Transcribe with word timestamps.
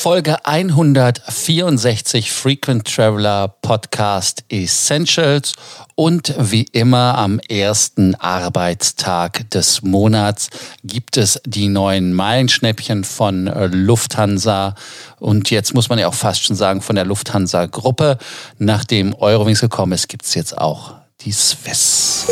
Folge 0.00 0.46
164 0.46 2.30
Frequent 2.30 2.86
Traveler 2.86 3.48
Podcast 3.48 4.44
Essentials 4.48 5.54
und 5.96 6.36
wie 6.38 6.68
immer 6.70 7.18
am 7.18 7.40
ersten 7.40 8.14
Arbeitstag 8.14 9.50
des 9.50 9.82
Monats 9.82 10.50
gibt 10.84 11.16
es 11.16 11.40
die 11.44 11.66
neuen 11.66 12.12
Meilenschnäppchen 12.12 13.02
von 13.02 13.46
Lufthansa 13.72 14.76
und 15.18 15.50
jetzt 15.50 15.74
muss 15.74 15.88
man 15.88 15.98
ja 15.98 16.06
auch 16.06 16.14
fast 16.14 16.44
schon 16.44 16.54
sagen 16.54 16.80
von 16.80 16.94
der 16.94 17.04
Lufthansa 17.04 17.66
Gruppe. 17.66 18.18
Nachdem 18.56 19.16
Eurowings 19.16 19.60
gekommen 19.60 19.94
ist, 19.94 20.08
gibt 20.08 20.26
es 20.26 20.34
jetzt 20.36 20.56
auch 20.56 20.94
die 21.18 21.32
Swiss. 21.32 22.28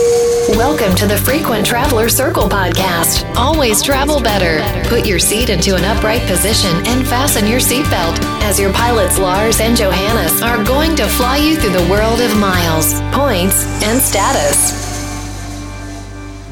Welcome 0.56 0.94
to 0.94 1.08
the 1.08 1.16
Frequent 1.16 1.66
Traveler 1.66 2.08
Circle 2.08 2.48
podcast. 2.48 3.24
Always 3.36 3.82
travel 3.82 4.20
better. 4.20 4.62
Put 4.88 5.08
your 5.08 5.18
seat 5.18 5.48
into 5.50 5.74
an 5.74 5.82
upright 5.84 6.22
position 6.28 6.70
and 6.86 7.04
fasten 7.04 7.48
your 7.48 7.58
seatbelt 7.58 8.16
as 8.44 8.60
your 8.60 8.72
pilots 8.72 9.18
Lars 9.18 9.60
and 9.60 9.76
Johannes 9.76 10.40
are 10.40 10.62
going 10.62 10.94
to 10.94 11.08
fly 11.08 11.36
you 11.36 11.56
through 11.56 11.72
the 11.72 11.84
world 11.90 12.20
of 12.20 12.36
miles, 12.38 12.94
points 13.10 13.66
and 13.82 14.00
status. 14.00 14.72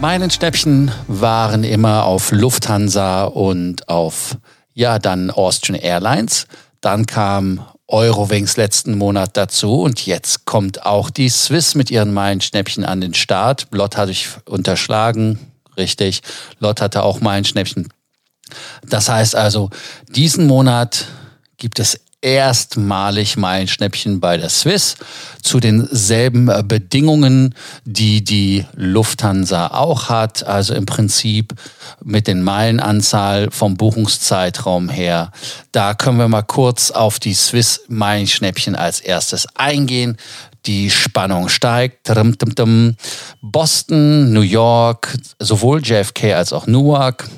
Meinen 0.00 0.28
Schnäppchen 0.28 0.90
waren 1.06 1.62
immer 1.62 2.04
auf 2.04 2.32
Lufthansa 2.32 3.26
und 3.26 3.88
auf 3.88 4.36
ja 4.72 4.98
dann 4.98 5.30
Austrian 5.30 5.80
Airlines. 5.80 6.48
Dann 6.80 7.06
kam 7.06 7.64
Eurowings 7.86 8.56
letzten 8.56 8.96
Monat 8.96 9.36
dazu 9.36 9.82
und 9.82 10.06
jetzt 10.06 10.46
kommt 10.46 10.86
auch 10.86 11.10
die 11.10 11.28
Swiss 11.28 11.74
mit 11.74 11.90
ihren 11.90 12.14
Meilenschnäppchen 12.14 12.84
an 12.84 13.00
den 13.00 13.14
Start. 13.14 13.66
Lott 13.72 13.96
hatte 13.96 14.12
ich 14.12 14.28
unterschlagen, 14.46 15.38
richtig. 15.76 16.22
Lott 16.58 16.80
hatte 16.80 17.02
auch 17.02 17.20
Meilenschnäppchen. 17.20 17.92
Das 18.88 19.08
heißt 19.08 19.36
also, 19.36 19.70
diesen 20.08 20.46
Monat 20.46 21.06
gibt 21.56 21.78
es 21.78 22.00
erstmalig 22.24 23.36
Meilenschnäppchen 23.36 24.18
bei 24.18 24.38
der 24.38 24.48
Swiss 24.48 24.96
zu 25.42 25.60
denselben 25.60 26.48
äh, 26.48 26.64
Bedingungen, 26.66 27.54
die 27.84 28.24
die 28.24 28.64
Lufthansa 28.74 29.68
auch 29.68 30.08
hat. 30.08 30.42
Also 30.44 30.74
im 30.74 30.86
Prinzip 30.86 31.54
mit 32.02 32.26
den 32.26 32.42
Meilenanzahl 32.42 33.50
vom 33.50 33.76
Buchungszeitraum 33.76 34.88
her. 34.88 35.30
Da 35.70 35.92
können 35.92 36.18
wir 36.18 36.28
mal 36.28 36.42
kurz 36.42 36.90
auf 36.90 37.20
die 37.20 37.34
Swiss 37.34 37.82
Meilenschnäppchen 37.88 38.74
als 38.74 39.00
erstes 39.00 39.46
eingehen. 39.54 40.16
Die 40.64 40.88
Spannung 40.88 41.50
steigt. 41.50 42.10
Boston, 43.42 44.32
New 44.32 44.40
York, 44.40 45.18
sowohl 45.38 45.82
JFK 45.82 46.32
als 46.32 46.54
auch 46.54 46.66
Newark 46.66 47.28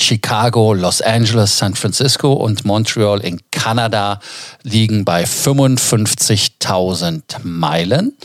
Chicago, 0.00 0.72
Los 0.72 1.02
Angeles, 1.02 1.58
San 1.58 1.74
Francisco 1.74 2.32
und 2.32 2.64
Montreal 2.64 3.20
in 3.20 3.40
Kanada 3.50 4.20
liegen 4.62 5.04
bei 5.04 5.24
55.000 5.24 7.42
Meilen. 7.42 8.16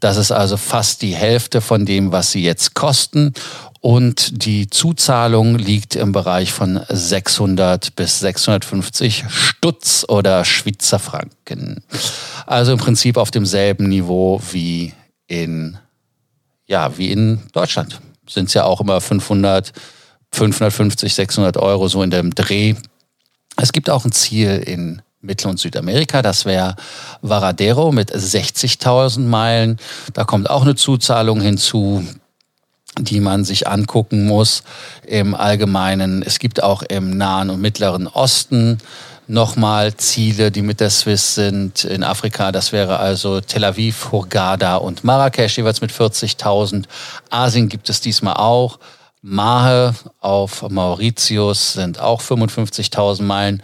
Das 0.00 0.16
ist 0.16 0.32
also 0.32 0.56
fast 0.56 1.02
die 1.02 1.14
Hälfte 1.14 1.60
von 1.60 1.86
dem, 1.86 2.10
was 2.10 2.32
sie 2.32 2.42
jetzt 2.42 2.74
kosten. 2.74 3.34
Und 3.80 4.44
die 4.44 4.68
Zuzahlung 4.70 5.56
liegt 5.56 5.94
im 5.96 6.12
Bereich 6.12 6.52
von 6.52 6.80
600 6.88 7.96
bis 7.96 8.20
650 8.20 9.24
Stutz 9.28 10.04
oder 10.08 10.44
Schweizer 10.44 11.00
Franken. 11.00 11.82
Also 12.46 12.72
im 12.72 12.78
Prinzip 12.78 13.16
auf 13.16 13.30
demselben 13.30 13.88
Niveau 13.88 14.40
wie 14.52 14.92
in, 15.26 15.78
ja, 16.66 16.96
wie 16.96 17.10
in 17.10 17.42
Deutschland. 17.52 18.00
Sind 18.28 18.48
es 18.48 18.54
ja 18.54 18.64
auch 18.64 18.80
immer 18.80 19.00
500 19.00 19.72
550, 20.32 21.14
600 21.14 21.56
Euro 21.56 21.88
so 21.88 22.02
in 22.02 22.10
dem 22.10 22.34
Dreh. 22.34 22.74
Es 23.56 23.72
gibt 23.72 23.90
auch 23.90 24.04
ein 24.04 24.12
Ziel 24.12 24.62
in 24.66 25.02
Mittel- 25.20 25.48
und 25.48 25.60
Südamerika. 25.60 26.22
Das 26.22 26.44
wäre 26.44 26.76
Varadero 27.20 27.92
mit 27.92 28.12
60.000 28.12 29.20
Meilen. 29.20 29.78
Da 30.14 30.24
kommt 30.24 30.50
auch 30.50 30.62
eine 30.62 30.74
Zuzahlung 30.74 31.40
hinzu, 31.40 32.04
die 32.98 33.20
man 33.20 33.44
sich 33.44 33.68
angucken 33.68 34.26
muss 34.26 34.62
im 35.06 35.34
Allgemeinen. 35.34 36.22
Es 36.22 36.38
gibt 36.38 36.62
auch 36.62 36.82
im 36.82 37.16
Nahen 37.16 37.50
und 37.50 37.60
Mittleren 37.60 38.06
Osten 38.06 38.78
nochmal 39.28 39.94
Ziele, 39.96 40.50
die 40.50 40.62
mit 40.62 40.80
der 40.80 40.90
Swiss 40.90 41.34
sind. 41.34 41.84
In 41.84 42.02
Afrika, 42.02 42.52
das 42.52 42.72
wäre 42.72 42.98
also 42.98 43.40
Tel 43.40 43.64
Aviv, 43.64 44.10
Hurghada 44.10 44.76
und 44.76 45.04
Marrakesch, 45.04 45.56
jeweils 45.56 45.80
mit 45.80 45.92
40.000. 45.92 46.84
Asien 47.30 47.68
gibt 47.68 47.88
es 47.88 48.00
diesmal 48.00 48.34
auch. 48.34 48.78
Mahe 49.22 49.94
auf 50.20 50.68
Mauritius 50.68 51.74
sind 51.74 52.00
auch 52.00 52.20
55.000 52.20 53.22
Meilen, 53.22 53.62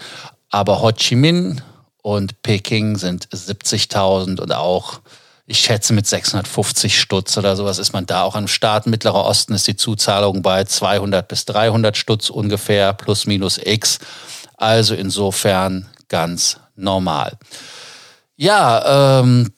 aber 0.51 0.81
Ho 0.81 0.93
Chi 0.93 1.17
Minh 1.17 1.61
und 2.01 2.43
Peking 2.43 2.97
sind 2.97 3.29
70.000 3.29 4.41
und 4.41 4.55
auch, 4.55 5.01
ich 5.47 5.59
schätze, 5.59 5.93
mit 5.93 6.07
650 6.07 6.99
Stutz 6.99 7.37
oder 7.37 7.57
sowas 7.57 7.79
ist 7.79 7.93
man 7.93 8.07
da 8.07 8.23
auch 8.23 8.37
am 8.37 8.47
Start. 8.47 8.87
Mittlerer 8.87 9.25
Osten 9.25 9.53
ist 9.53 9.67
die 9.67 9.77
Zuzahlung 9.77 10.43
bei 10.43 10.65
200 10.65 11.27
bis 11.27 11.45
300 11.47 11.97
Stutz 11.97 12.31
ungefähr, 12.31 12.93
plus 12.93 13.27
minus 13.27 13.59
X. 13.59 13.99
Also 14.57 14.95
insofern 14.95 15.89
ganz 16.09 16.59
normal. 16.77 17.37
Ja, 18.37 19.21
ähm, 19.21 19.53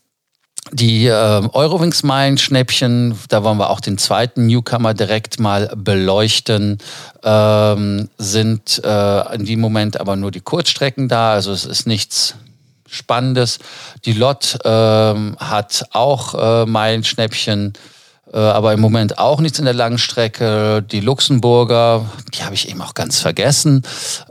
die 0.73 1.07
äh, 1.07 1.49
Eurowings-Meilen-Schnäppchen, 1.53 3.19
da 3.29 3.43
wollen 3.43 3.59
wir 3.59 3.71
auch 3.71 3.81
den 3.81 3.99
zweiten 3.99 4.47
Newcomer 4.47 4.95
direkt 4.95 5.41
mal 5.41 5.71
beleuchten, 5.77 6.79
ähm, 7.25 8.09
sind 8.19 8.83
äh, 8.85 9.35
in 9.35 9.45
dem 9.47 9.61
Moment 9.61 10.01
aber 10.01 10.17
nur 10.17 10.31
die 10.31 10.41
Kurzstrecken 10.41 11.09
da. 11.09 11.33
Also 11.33 11.53
es 11.53 11.65
ist 11.65 11.87
nichts 11.87 12.35
Spannendes. 12.89 13.59
Die 14.05 14.13
Lot 14.13 14.59
ähm, 14.65 15.37
hat 15.39 15.85
auch 15.93 16.35
äh, 16.35 16.67
Meilenschnäppchen, 16.67 17.75
äh, 18.33 18.39
aber 18.39 18.73
im 18.73 18.81
Moment 18.81 19.19
auch 19.19 19.41
nichts 19.41 19.59
in 19.59 19.65
der 19.65 19.75
Langstrecke. 19.75 20.83
Die 20.83 21.01
Luxemburger, 21.01 22.07
die 22.35 22.43
habe 22.43 22.55
ich 22.55 22.69
eben 22.69 22.83
auch 22.83 22.95
ganz 22.95 23.21
vergessen. 23.21 23.83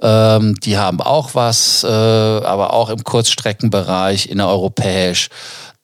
Ähm, 0.01 0.55
die 0.59 0.77
haben 0.77 1.01
auch 1.01 1.35
was, 1.35 1.83
äh, 1.83 1.87
aber 1.87 2.73
auch 2.73 2.89
im 2.89 3.03
Kurzstreckenbereich 3.03 4.27
innereuropäisch. 4.27 5.29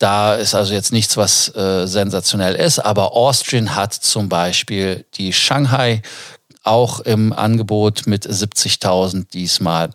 Da 0.06 0.36
ist 0.36 0.54
also 0.54 0.72
jetzt 0.72 0.92
nichts, 0.92 1.18
was 1.18 1.48
äh, 1.56 1.88
sensationell 1.88 2.54
ist, 2.54 2.78
aber 2.78 3.14
Austrian 3.14 3.76
hat 3.76 3.92
zum 3.92 4.30
Beispiel 4.30 5.04
die 5.16 5.34
Shanghai 5.34 6.04
auch 6.62 7.00
im 7.00 7.34
Angebot 7.34 8.06
mit 8.06 8.24
70.000 8.24 9.32
diesmal. 9.34 9.90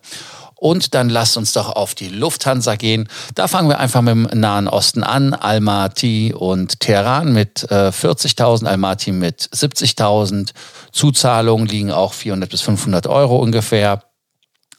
Und 0.57 0.95
dann 0.95 1.11
lasst 1.11 1.37
uns 1.37 1.53
doch 1.53 1.69
auf 1.77 1.95
die 1.95 2.09
Lufthansa 2.09 2.75
gehen. 2.75 3.09
Da 3.37 3.47
fangen 3.47 3.69
wir 3.69 3.79
einfach 3.79 4.03
mit 4.03 4.11
dem 4.11 4.41
Nahen 4.41 4.67
Osten 4.67 5.05
an. 5.05 5.33
Almaty 5.33 6.35
und 6.37 6.81
Teheran 6.81 7.33
mit 7.33 7.71
äh, 7.71 7.91
40.000, 7.91 8.67
Almaty 8.67 9.13
mit 9.13 9.43
70.000. 9.43 10.51
Zuzahlungen 10.91 11.69
liegen 11.69 11.93
auch 11.93 12.15
400 12.15 12.51
bis 12.51 12.63
500 12.63 13.07
Euro 13.07 13.37
ungefähr. 13.37 14.10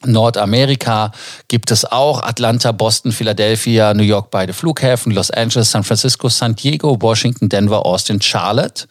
Nordamerika 0.06 1.12
gibt 1.48 1.70
es 1.70 1.84
auch 1.84 2.22
Atlanta, 2.22 2.72
Boston, 2.72 3.12
Philadelphia, 3.12 3.94
New 3.94 4.02
York 4.02 4.30
beide 4.30 4.52
Flughäfen, 4.52 5.12
Los 5.12 5.30
Angeles, 5.30 5.70
San 5.70 5.84
Francisco, 5.84 6.28
San 6.28 6.54
Diego, 6.54 7.00
Washington, 7.00 7.48
Denver, 7.48 7.84
Austin, 7.84 8.20
Charlotte. 8.20 8.86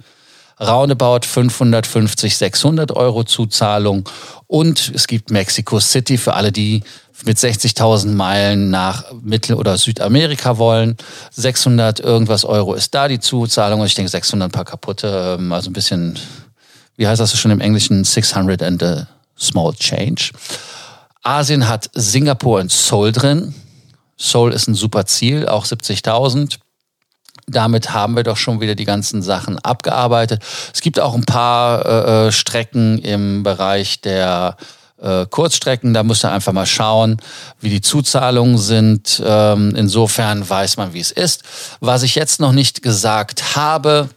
Roundabout 0.62 1.26
550, 1.26 2.38
600 2.38 2.92
Euro 2.92 3.24
Zuzahlung. 3.24 4.08
Und 4.46 4.92
es 4.94 5.08
gibt 5.08 5.32
Mexico 5.32 5.80
City 5.80 6.18
für 6.18 6.36
alle, 6.36 6.52
die 6.52 6.84
mit 7.26 7.38
60.000 7.38 8.14
Meilen 8.14 8.70
nach 8.70 9.06
Mittel- 9.22 9.56
oder 9.56 9.78
Südamerika 9.78 10.58
wollen. 10.58 10.98
600 11.32 12.00
irgendwas 12.00 12.46
Euro 12.46 12.76
ist 12.76 12.94
da 12.94 13.08
die 13.08 13.20
Zuzahlung. 13.20 13.80
Und 13.80 13.88
ich 13.88 13.96
denke 13.96 14.12
600 14.12 14.50
ein 14.50 14.52
paar 14.52 14.66
kaputte, 14.66 15.38
ähm, 15.40 15.52
also 15.52 15.70
ein 15.70 15.74
bisschen, 15.74 16.20
wie 16.96 17.08
heißt 17.08 17.20
das 17.20 17.38
schon 17.40 17.52
im 17.52 17.62
Englischen? 17.62 18.04
600 18.04 18.62
and 18.62 18.84
a 18.84 19.08
small 19.38 19.74
change. 19.74 20.32
Asien 21.24 21.68
hat 21.68 21.90
Singapur 21.94 22.60
und 22.60 22.72
Seoul 22.72 23.12
drin. 23.12 23.54
Seoul 24.18 24.54
ist 24.54 24.68
ein 24.68 24.76
super 24.76 25.06
Ziel, 25.06 25.48
auch 25.48 25.66
70.000. 25.66 26.58
Damit 27.48 27.92
haben 27.92 28.16
wir 28.16 28.24
doch 28.24 28.38
schon 28.38 28.62
wieder 28.62 28.76
die 28.76 28.86
ganzen 28.86 29.22
Sachen 29.22 29.60
abgearbeitet. 29.60 30.44
Es 30.74 30.82
gibt 30.82 31.00
auch 31.00 31.16
ein 31.16 31.26
paar 31.26 31.86
äh, 31.86 32.28
äh 32.28 32.32
Strecken 32.32 33.00
im 33.00 33.44
Bereich 33.44 34.02
der 34.02 34.58
äh, 35.02 35.26
Kurzstrecken. 35.26 35.94
Da 35.94 36.04
muss 36.04 36.24
man 36.24 36.34
einfach 36.34 36.54
mal 36.54 36.66
schauen, 36.66 37.18
wie 37.60 37.70
die 37.70 37.82
Zuzahlungen 37.82 38.58
sind. 38.58 39.22
Ähm, 39.26 39.74
insofern 39.76 40.48
weiß 40.48 40.78
man, 40.78 40.94
wie 40.94 41.00
es 41.00 41.12
ist. 41.12 41.44
Was 41.80 42.04
ich 42.04 42.16
jetzt 42.16 42.40
noch 42.40 42.52
nicht 42.52 42.82
gesagt 42.82 43.56
habe, 43.56 44.10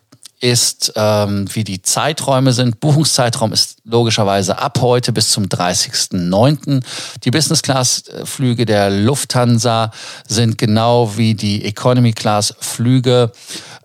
ist, 0.45 0.93
ähm, 0.95 1.47
wie 1.55 1.65
die 1.65 1.81
Zeiträume 1.81 2.53
sind. 2.53 2.79
Buchungszeitraum 2.79 3.55
ist 3.55 3.79
logischerweise 3.85 4.59
ab 4.59 4.79
heute 4.83 5.11
bis 5.11 5.31
zum 5.31 5.45
30.09. 5.47 6.83
Die 7.25 7.31
Business-Class-Flüge 7.31 8.67
der 8.67 8.91
Lufthansa 8.91 9.91
sind 10.29 10.59
genau 10.59 11.17
wie 11.17 11.33
die 11.33 11.65
Economy-Class-Flüge 11.65 13.33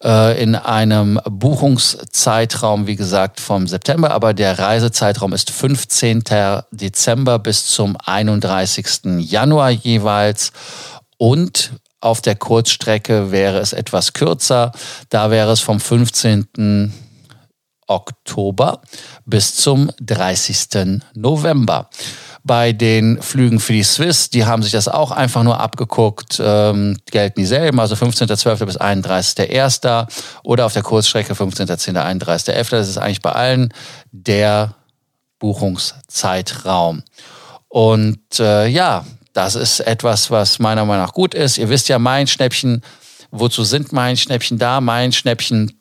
äh, 0.03 0.43
in 0.43 0.55
einem 0.55 1.21
Buchungszeitraum, 1.23 2.87
wie 2.87 2.97
gesagt, 2.97 3.39
vom 3.39 3.65
September, 3.65 4.11
aber 4.11 4.33
der 4.33 4.59
Reisezeitraum 4.59 5.31
ist 5.31 5.51
15. 5.51 6.25
Dezember 6.71 7.39
bis 7.39 7.67
zum 7.67 7.95
31. 8.03 9.19
Januar 9.19 9.69
jeweils. 9.69 10.51
Und 11.17 11.71
auf 12.01 12.21
der 12.21 12.35
Kurzstrecke 12.35 13.31
wäre 13.31 13.59
es 13.59 13.73
etwas 13.73 14.13
kürzer. 14.13 14.71
Da 15.09 15.31
wäre 15.31 15.51
es 15.51 15.59
vom 15.59 15.79
15. 15.79 16.93
Oktober 17.87 18.81
bis 19.25 19.55
zum 19.55 19.91
30. 20.01 21.01
November. 21.15 21.89
Bei 22.43 22.71
den 22.71 23.21
Flügen 23.21 23.59
für 23.59 23.73
die 23.73 23.83
Swiss, 23.83 24.29
die 24.29 24.45
haben 24.45 24.63
sich 24.63 24.71
das 24.71 24.87
auch 24.87 25.11
einfach 25.11 25.43
nur 25.43 25.59
abgeguckt, 25.59 26.41
ähm, 26.43 26.97
gelten 27.11 27.41
dieselben, 27.41 27.79
also 27.79 27.95
15.12. 27.95 28.65
bis 28.65 28.79
31.01. 28.79 30.07
oder 30.43 30.65
auf 30.65 30.73
der 30.73 30.83
Kurzstrecke 30.83 31.33
15.10. 31.33 31.95
31.11. 31.95 32.69
Das 32.69 32.87
ist 32.87 32.97
eigentlich 32.97 33.21
bei 33.21 33.33
allen 33.33 33.73
der 34.11 34.75
Buchungszeitraum. 35.39 37.03
Und 37.67 38.39
äh, 38.39 38.67
ja, 38.67 39.05
das 39.39 39.55
ist 39.55 39.79
etwas, 39.79 40.29
was 40.31 40.59
meiner 40.59 40.83
Meinung 40.83 41.05
nach 41.05 41.13
gut 41.13 41.33
ist. 41.33 41.57
Ihr 41.57 41.69
wisst 41.69 41.87
ja, 41.87 41.97
mein 41.97 42.27
Schnäppchen, 42.27 42.81
wozu 43.31 43.63
sind 43.63 43.93
mein 43.93 44.17
Schnäppchen 44.17 44.57
da? 44.57 44.81
Mein 44.81 45.13
Schnäppchen 45.13 45.79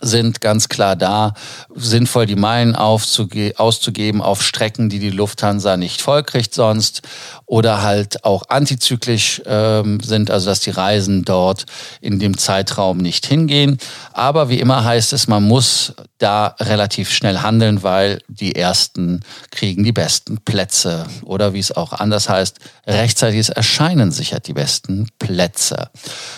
sind 0.00 0.40
ganz 0.40 0.68
klar 0.68 0.94
da, 0.94 1.34
sinnvoll 1.74 2.26
die 2.26 2.36
Meilen 2.36 2.76
auszugeben 2.76 4.22
auf 4.22 4.42
Strecken, 4.44 4.90
die 4.90 5.00
die 5.00 5.10
Lufthansa 5.10 5.76
nicht 5.76 6.02
vollkriegt 6.02 6.54
sonst 6.54 7.02
oder 7.46 7.82
halt 7.82 8.24
auch 8.24 8.44
antizyklisch 8.48 9.42
ähm, 9.44 9.98
sind, 10.00 10.30
also 10.30 10.46
dass 10.46 10.60
die 10.60 10.70
Reisen 10.70 11.24
dort 11.24 11.66
in 12.00 12.20
dem 12.20 12.38
Zeitraum 12.38 12.98
nicht 12.98 13.26
hingehen. 13.26 13.78
Aber 14.12 14.48
wie 14.48 14.60
immer 14.60 14.84
heißt 14.84 15.12
es, 15.12 15.26
man 15.26 15.42
muss 15.42 15.94
da 16.24 16.56
relativ 16.58 17.10
schnell 17.10 17.38
handeln, 17.38 17.82
weil 17.82 18.22
die 18.28 18.56
Ersten 18.56 19.20
kriegen 19.50 19.84
die 19.84 19.92
besten 19.92 20.38
Plätze. 20.38 21.06
Oder 21.22 21.52
wie 21.52 21.58
es 21.58 21.70
auch 21.70 21.92
anders 21.92 22.30
heißt, 22.30 22.58
rechtzeitiges 22.86 23.50
Erscheinen 23.50 24.10
sichert 24.10 24.48
die 24.48 24.54
besten 24.54 25.08
Plätze. 25.18 25.90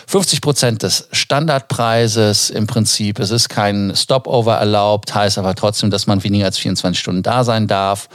50 0.09 0.41
Prozent 0.41 0.83
des 0.83 1.09
Standardpreises 1.13 2.51
im 2.51 2.67
Prinzip. 2.67 3.21
Es 3.21 3.31
ist 3.31 3.49
kein 3.49 3.95
Stopover 3.95 4.57
erlaubt, 4.57 5.15
heißt 5.15 5.39
aber 5.39 5.55
trotzdem, 5.55 5.91
dass 5.91 6.09
man 6.09 6.25
weniger 6.25 6.47
als 6.47 6.59
24 6.59 6.99
Stunden 6.99 7.23
da 7.23 7.45
sein 7.45 7.69
darf 7.69 8.09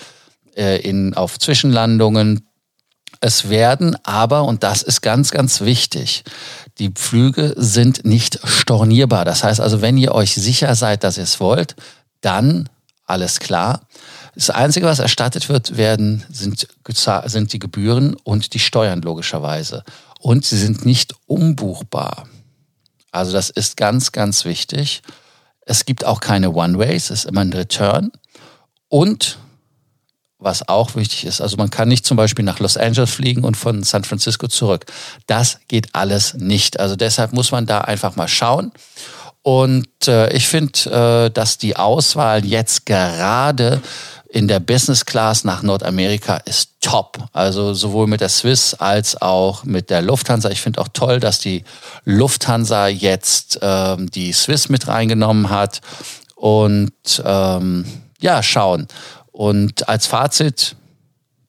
äh, 0.57 0.81
in, 0.81 1.13
auf 1.13 1.39
Zwischenlandungen. 1.39 2.50
Es 3.19 3.49
werden 3.49 3.95
aber, 4.03 4.45
und 4.45 4.63
das 4.63 4.81
ist 4.81 5.01
ganz, 5.01 5.31
ganz 5.31 5.61
wichtig, 5.61 6.23
die 6.79 6.91
Flüge 6.95 7.53
sind 7.57 8.05
nicht 8.05 8.39
stornierbar. 8.43 9.25
Das 9.25 9.43
heißt 9.43 9.59
also, 9.59 9.81
wenn 9.81 9.97
ihr 9.97 10.13
euch 10.13 10.33
sicher 10.33 10.73
seid, 10.75 11.03
dass 11.03 11.17
ihr 11.17 11.23
es 11.23 11.39
wollt, 11.39 11.75
dann 12.21 12.69
alles 13.05 13.39
klar. 13.39 13.81
Das 14.35 14.49
Einzige, 14.49 14.85
was 14.85 14.99
erstattet 14.99 15.49
wird, 15.49 15.77
werden, 15.77 16.23
sind, 16.31 16.67
sind 17.25 17.53
die 17.53 17.59
Gebühren 17.59 18.15
und 18.15 18.53
die 18.53 18.59
Steuern 18.59 19.01
logischerweise. 19.01 19.83
Und 20.19 20.45
sie 20.45 20.57
sind 20.57 20.85
nicht 20.85 21.13
umbuchbar. 21.25 22.27
Also 23.11 23.33
das 23.33 23.49
ist 23.49 23.75
ganz, 23.75 24.11
ganz 24.11 24.45
wichtig. 24.45 25.01
Es 25.65 25.85
gibt 25.85 26.05
auch 26.05 26.21
keine 26.21 26.51
One-Ways, 26.51 27.09
es 27.09 27.19
ist 27.19 27.25
immer 27.25 27.41
ein 27.41 27.53
Return. 27.53 28.11
Und 28.87 29.37
was 30.41 30.67
auch 30.67 30.95
wichtig 30.95 31.25
ist. 31.25 31.39
Also 31.39 31.57
man 31.57 31.69
kann 31.69 31.87
nicht 31.87 32.05
zum 32.05 32.17
Beispiel 32.17 32.43
nach 32.43 32.59
Los 32.59 32.77
Angeles 32.77 33.11
fliegen 33.11 33.43
und 33.43 33.55
von 33.55 33.83
San 33.83 34.03
Francisco 34.03 34.47
zurück. 34.47 34.85
Das 35.27 35.59
geht 35.67 35.93
alles 35.93 36.33
nicht. 36.33 36.79
Also 36.79 36.95
deshalb 36.95 37.33
muss 37.33 37.51
man 37.51 37.65
da 37.65 37.79
einfach 37.81 38.15
mal 38.15 38.27
schauen. 38.27 38.71
Und 39.43 40.07
äh, 40.07 40.31
ich 40.33 40.47
finde, 40.47 41.25
äh, 41.27 41.31
dass 41.31 41.57
die 41.57 41.75
Auswahl 41.75 42.45
jetzt 42.45 42.85
gerade 42.85 43.81
in 44.29 44.47
der 44.47 44.59
Business 44.59 45.05
Class 45.05 45.43
nach 45.43 45.61
Nordamerika 45.61 46.37
ist 46.37 46.71
top. 46.79 47.17
Also 47.33 47.73
sowohl 47.73 48.07
mit 48.07 48.21
der 48.21 48.29
Swiss 48.29 48.73
als 48.73 49.21
auch 49.21 49.63
mit 49.65 49.89
der 49.89 50.01
Lufthansa. 50.01 50.49
Ich 50.49 50.61
finde 50.61 50.79
auch 50.79 50.87
toll, 50.93 51.19
dass 51.19 51.39
die 51.39 51.65
Lufthansa 52.05 52.87
jetzt 52.87 53.59
ähm, 53.61 54.09
die 54.09 54.31
Swiss 54.31 54.69
mit 54.69 54.87
reingenommen 54.87 55.49
hat. 55.49 55.81
Und 56.35 57.21
ähm, 57.25 57.85
ja, 58.21 58.41
schauen. 58.41 58.87
Und 59.41 59.89
als 59.89 60.05
Fazit, 60.05 60.75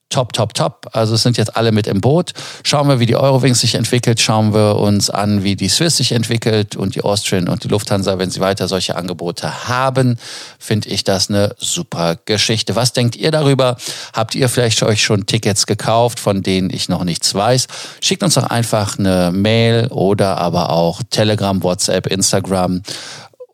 top, 0.09 0.33
top, 0.33 0.55
top. 0.55 0.89
Also 0.93 1.15
es 1.15 1.23
sind 1.23 1.37
jetzt 1.37 1.59
alle 1.59 1.73
mit 1.73 1.87
im 1.87 2.01
Boot. 2.01 2.33
Schauen 2.63 2.89
wir, 2.89 3.01
wie 3.01 3.05
die 3.05 3.17
Eurowings 3.17 3.61
sich 3.61 3.75
entwickelt. 3.75 4.19
Schauen 4.19 4.55
wir 4.55 4.77
uns 4.77 5.11
an, 5.11 5.43
wie 5.43 5.57
die 5.57 5.69
Swiss 5.69 5.99
sich 5.99 6.13
entwickelt 6.13 6.75
und 6.75 6.95
die 6.95 7.03
Austrian 7.03 7.51
und 7.51 7.65
die 7.65 7.69
Lufthansa, 7.69 8.17
wenn 8.17 8.31
sie 8.31 8.41
weiter 8.41 8.67
solche 8.67 8.97
Angebote 8.97 9.69
haben, 9.69 10.19
finde 10.59 10.89
ich 10.89 11.05
das 11.05 11.29
eine 11.29 11.55
super 11.59 12.17
Geschichte. 12.25 12.77
Was 12.77 12.95
denkt 12.95 13.15
ihr 13.15 13.31
darüber? 13.31 13.77
Habt 14.15 14.35
ihr 14.35 14.49
vielleicht 14.49 14.83
euch 14.83 15.03
schon 15.03 15.27
Tickets 15.27 15.67
gekauft, 15.67 16.19
von 16.19 16.43
denen 16.43 16.71
ich 16.71 16.89
noch 16.89 17.05
nichts 17.05 17.35
weiß? 17.35 17.67
Schickt 18.01 18.23
uns 18.23 18.33
doch 18.33 18.45
einfach 18.45 18.99
eine 18.99 19.33
Mail 19.33 19.89
oder 19.89 20.39
aber 20.39 20.71
auch 20.71 21.03
Telegram, 21.11 21.63
WhatsApp, 21.63 22.07
Instagram 22.07 22.81